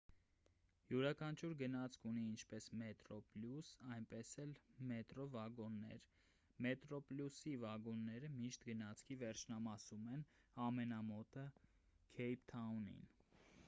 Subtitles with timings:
[0.91, 4.55] յուրաքանչյուր գնացք ունի ինչպես մետրոպլյուս այնպես էլ
[4.93, 6.07] մետրո վագոններ
[6.67, 10.25] մետրոպլյուսի վագոնները միշտ գնացքի վերջնամասում են
[10.69, 11.45] ամենամոտը
[12.19, 13.05] քեյփթաունին